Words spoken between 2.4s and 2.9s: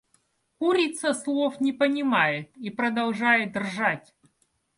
и